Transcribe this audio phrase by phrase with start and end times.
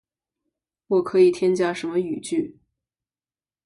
[0.87, 2.57] 我可以添加什么语句？